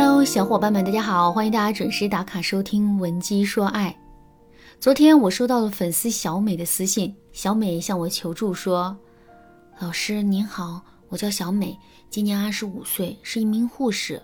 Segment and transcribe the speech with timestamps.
[0.00, 3.90] Hello，小伙伴们，大家好，欢迎大家准时打卡收听《文姬说爱》。
[4.78, 8.96] 昨天我收到了粉丝小美的私信，小美向我求助说
[9.80, 11.76] ：“老师您好，我叫小美，
[12.08, 14.22] 今年二十五岁，是一名护士。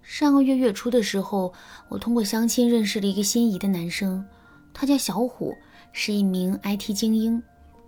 [0.00, 1.52] 上个月月初的时候，
[1.90, 4.24] 我通过相亲认识了一个心仪的男生，
[4.72, 5.54] 他叫小虎，
[5.92, 7.42] 是一名 IT 精英。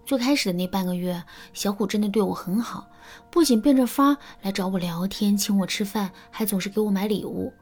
[0.06, 2.88] 最开始的那半个月，小虎真的对我很好，
[3.30, 7.52] 不仅变着法来找我聊天，请我吃饭，还总是给我买礼物。”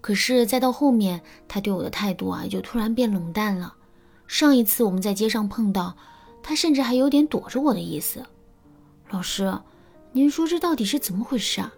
[0.00, 3.74] 可是再到后面，他对我的态度啊，就突然变冷淡了。
[4.28, 5.96] 上一次我们在街上碰到，
[6.42, 8.24] 他甚至还有点躲着我的意思。
[9.10, 9.58] 老师，
[10.12, 11.72] 您说这到底是怎么回事啊？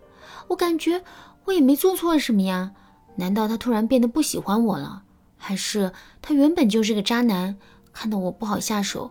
[0.48, 1.02] 我感觉
[1.46, 2.72] 我也没做错什么呀，
[3.16, 5.04] 难道他突然变得不喜欢我了？
[5.38, 7.56] 还是他原本就是个渣男，
[7.92, 9.10] 看到我不好下手，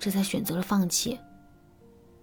[0.00, 1.18] 这才选择了放弃？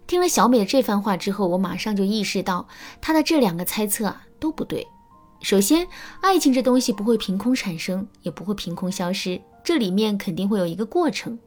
[0.06, 2.66] 听了小美的这番话之后，我马上就意识到
[3.00, 4.86] 她的这两个猜测啊都不对。
[5.40, 5.86] 首先，
[6.20, 11.38] 爱情这东西不会凭空产生，也不会凭空消失，这里面肯定会有一个过程。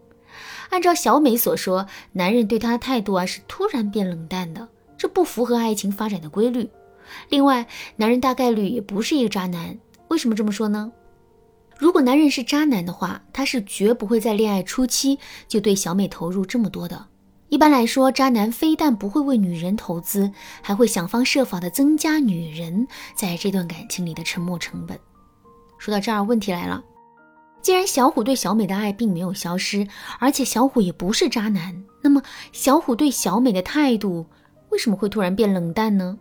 [0.70, 4.66] 按照小美所说，男人对她的态度啊是突然变冷淡的，
[4.98, 6.70] 这不符合爱情发展的规律。
[7.28, 9.78] 另外，男人大概率也不是一个渣男。
[10.08, 10.92] 为什么这么说呢？
[11.82, 17.08] 如果男人是渣男的话，他是绝不会在恋爱初期就对小美投入这么多的。
[17.50, 24.96] 一般来说，渣男非但不会为女人投资，还会想方设法的增加女人在这段感情里的沉没成本。
[25.80, 26.84] 说到这儿，问题来了：
[27.64, 29.88] 既然小虎对小美的爱并没有消失，
[30.20, 34.28] 而且小虎也不是渣男，那么小虎对小美的态度
[34.70, 36.20] 为什么会突然变冷淡呢？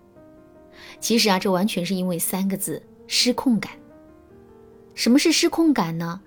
[1.00, 3.70] 其实啊，这完全是因为三个字：失控感。
[5.00, 6.20] 什么是失控感呢？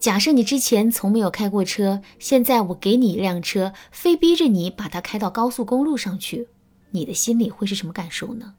[0.00, 6.48] 假设你之前从没有开过车，现在我给你一辆车，非逼着你把它开到高速公路上去，
[6.90, 8.54] 你的心里会是什么感受呢？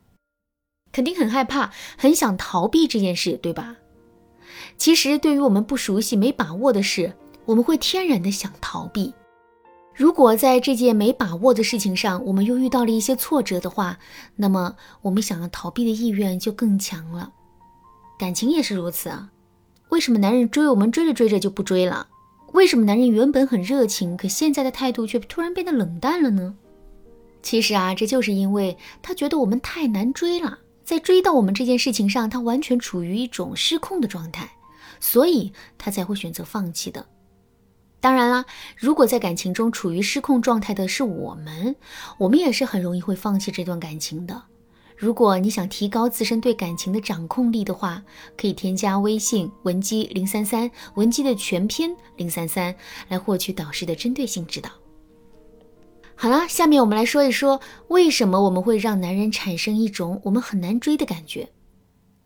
[0.94, 3.76] 肯定很害怕，很想逃避这件事，对吧？
[4.78, 7.14] 其实，对于我们不熟悉、没把握的事，
[7.44, 9.14] 我们会天然的想逃避。
[9.94, 14.00] 如果在这件没把握的事情上，我们又遇到了一些挫折的话，
[14.38, 17.34] 那么我们想要逃避的意愿就更强了。
[18.18, 19.30] 感情也是如此啊。
[19.92, 22.08] 为什么男人追我们追着追着就不追了？
[22.54, 26.56] 为什么男人原本很热情，可现在的态度却突然变得冷淡了呢？
[27.44, 34.50] 其实啊，这就是因为他觉得我们太难追了，在追到我们这件事情上，他完全处于一种失控的状态，
[35.02, 37.06] 所以他才会选择放弃的。
[38.00, 38.46] 当然啦，
[38.78, 41.76] 如果在感情中处于失控状态的是我们，
[42.18, 44.44] 我们也是很容易会放弃这段感情的。
[45.02, 48.04] 如果你想提高自身对感情的掌控力的话，
[48.38, 52.76] 可以添加微信文姬零三三，文姬的全拼零三三，
[53.08, 54.70] 来获取导师的针对性指导。
[56.14, 61.50] 好了，下面我们来说一说，为什么我们会让男人产生一种我们很难追的感觉。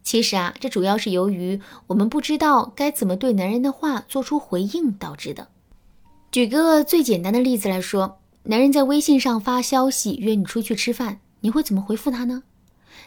[0.03, 5.47] 其实啊，这主要是由于我们不知道该怎么对男人的话做出回应导致的。
[6.29, 12.43] 举个最简单的例子来说，男人在微信上发消息约你出去吃饭，你会怎么回复他呢？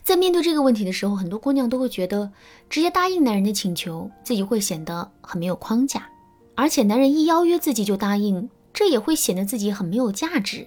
[0.02, 2.32] 在面对这个问题的时候，很多姑娘都会觉得
[2.68, 6.08] 直接答应男人的请求，自己会显得很没有框架，
[6.54, 10.66] 而且男人一邀约自己就答应，这也会显得自己很没有价值。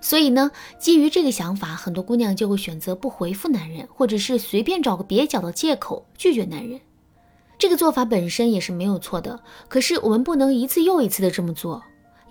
[0.00, 6.80] 所以呢，基于这个想法，很多姑娘就会选择不回复男人，或者是随便找个蹩脚的借口拒绝男人。
[7.56, 11.82] 这个做法本身也是没有错的，可是我们不能一次又一次的这么做。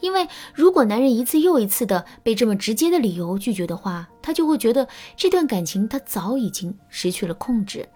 [0.03, 7.87] 因为如果男人一次又一次的被这么直接的理由拒绝的话，他就会觉得这段感情他早已经失去了控制。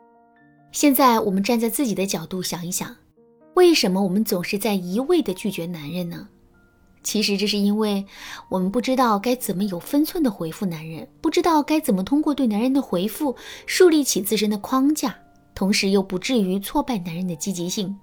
[0.71, 2.95] 现在我们站在自己的角度想一想，
[3.55, 6.29] 为什么我们总是在一味的拒绝男人呢？
[7.03, 8.05] 其实这是因为
[8.47, 13.35] 我们不知道该怎么有分寸的回复男人，不知道该怎么通过对男人的回复
[13.65, 15.13] 树立起自身的框架，
[15.53, 17.93] 同时又不至于挫败男人的积极性。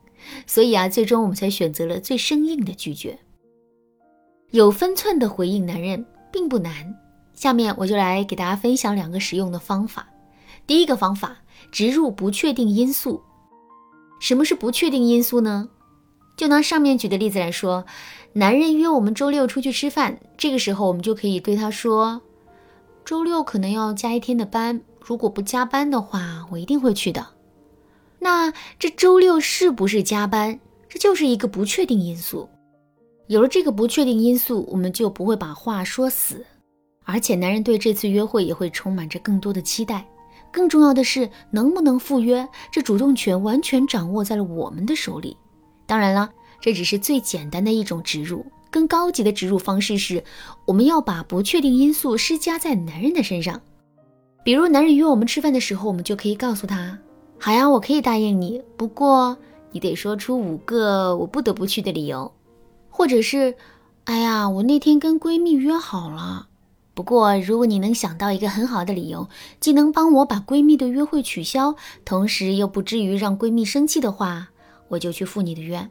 [0.47, 3.19] 所以啊，最终我们才选择了最生硬的拒绝。
[4.54, 6.72] 有分寸的回应男人并不难，
[7.34, 10.06] 下面我就来给大家分享两个实用的方法。
[10.65, 11.39] 第一个方法，
[11.72, 13.21] 植入不确定因素。
[14.21, 15.68] 什么是不确定因素呢？
[16.36, 17.84] 就拿上面举的例子来说，
[18.34, 22.22] 男人约我们周六出去吃饭，这个时候我们就可以对他说
[23.04, 27.27] ：“周六可能要加一天的班，如果不加班的话，我一定会去的。”
[28.22, 30.60] 那这周六是不是加班？
[30.89, 32.48] 这就是一个不确定因素。
[33.26, 36.44] 有了这个不确定因素，我们就不会把话说死，
[37.04, 40.06] 而且男人对这次约会也会充满着更多的期待。
[40.53, 45.36] 更重要的是，能不能赴约，这主动权完全掌握在了我们的手里。
[45.86, 46.30] 当然了，
[46.60, 50.22] 这只是最简单的一种植入，更高级的植入方式是，
[50.66, 53.60] 我们要把不确定因素施加在男人的身上。
[54.44, 56.98] 比如，男人约我们吃饭的时候，我们就可以告诉他
[57.41, 59.36] ：“好呀，我可以答应你，不过
[59.72, 62.30] 你得说出五个我不得不去的理由。”
[62.97, 63.57] 或者是
[64.07, 66.47] ：“哎呀，我那天跟闺蜜约好了。”
[66.95, 71.75] 不过，如果你能想到一个很好的理由，既能帮我把闺蜜的约会取消，
[72.05, 74.51] 同时又不至于让闺蜜生气的话，
[74.87, 75.91] 我就去赴你的约。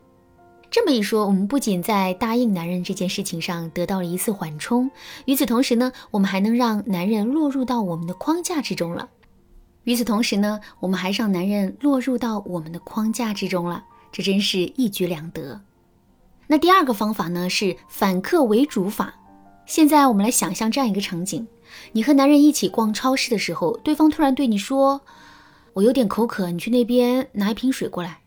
[0.71, 4.89] 这么一说，我们不仅在答应男人这件事情上得到了一次缓冲，
[5.25, 9.09] 与此同时呢，我们还能让男人落入到我们的框架之中了。
[9.83, 15.59] 与此同时呢，我们还让男人落入到我们的框架之中了，这真是一举两得。
[16.47, 19.13] 那第二个方法呢，是反客为主法。
[19.65, 21.47] 现在我们来想象这样一个场景：
[21.93, 25.01] 你和男人一起逛超市的时候，对方突然对你说
[25.73, 28.19] ：“我有点口渴，你去那边拿一瓶水过来。”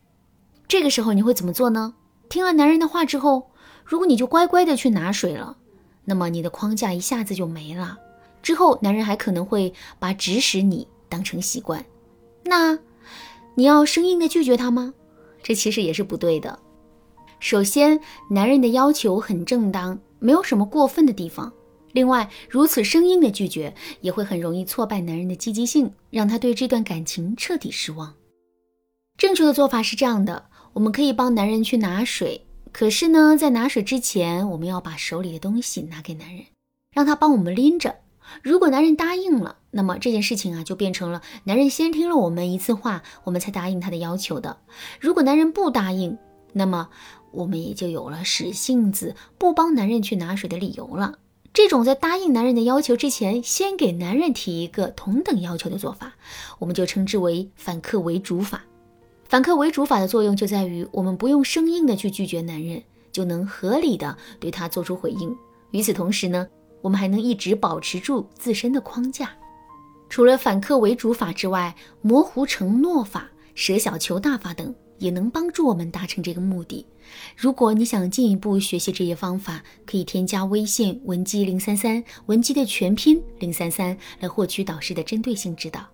[0.67, 1.93] 这个时候你会怎么做呢？
[2.27, 3.51] 听了男人的话之后，
[3.85, 5.55] 如果你就乖乖的去拿水了，
[6.03, 7.97] 那么你的框架一下子就没了。
[8.41, 11.85] 之后男人还可能会把指使你当成习惯，
[12.43, 12.77] 那
[13.55, 14.93] 你要生硬的拒绝他吗？
[15.43, 16.59] 这其实也是不对的。
[17.39, 17.99] 首先，
[18.29, 19.99] 男人的要求很正当。
[20.19, 21.53] 没有什么过分的地方。
[21.93, 28.15] 另外，如此生硬的拒绝也会很容易挫败男人的积极性，让他对这段感情彻底失望。
[29.15, 36.45] 正确的做法是这样的：我们可以帮男人去拿水，可是呢，在拿水之前，我们要把手里的东西拿给男人，
[36.91, 37.95] 让他帮我们拎着。
[38.41, 44.57] 如果男人答应了，那么这件事情啊，就变成了男人先听了我们一次话，我们才答应他的要求的。
[44.99, 46.17] 如果男人不答应，
[46.53, 46.89] 那么。
[47.31, 51.19] 我们也就有了使性子不帮男人去拿水的理由了。
[51.53, 56.13] 这种在答应男人的要求之前，先给男人提一个同等要求的做法，
[56.59, 58.63] 我们就称之为反客为主法。
[59.23, 65.35] 反客为主法的作用就在于，我们不用生硬的去拒绝男人，就能合理的对他做出回应。
[65.71, 66.47] 与此同时呢，
[66.81, 69.31] 我们还能一直保持住自身的框架。
[70.09, 74.73] 除了反客为主法之外，模糊承诺法、舍小求大法等。
[74.97, 76.85] 也能帮助我们达成这个目的。
[77.35, 85.85] 如果你想进一步学习这些方法，可以添加微信文姬零三三，文姬的全拼零三三，来获取导师的针对性指导。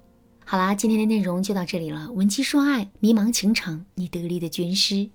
[0.46, 2.12] 好啦，今天的内容就到这里了。
[2.12, 5.10] 文姬说爱，迷茫情场，你得力的军师。